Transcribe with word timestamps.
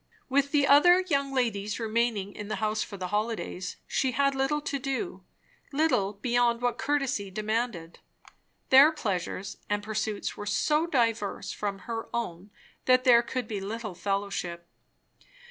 With 0.29 0.49
the 0.49 0.65
other 0.65 1.01
young 1.01 1.31
ladies 1.31 1.79
remaining 1.79 2.33
in 2.33 2.47
the 2.47 2.55
house 2.55 2.81
for 2.81 2.97
the 2.97 3.09
holidays, 3.09 3.75
she 3.85 4.13
had 4.13 4.33
little 4.33 4.59
to 4.59 4.79
do; 4.79 5.23
little 5.71 6.13
beyond 6.13 6.59
what 6.59 6.79
courtesy 6.79 7.29
demanded. 7.29 7.99
Their 8.71 8.91
pleasures 8.91 9.57
and 9.69 9.83
pursuits 9.83 10.35
were 10.35 10.47
so 10.47 10.87
diverse 10.87 11.51
from 11.51 11.81
her 11.87 12.09
own 12.15 12.49
that 12.85 13.03
there 13.03 13.21
could 13.21 13.47
be 13.47 13.61
little 13.61 13.93
fellowship. 13.93 14.67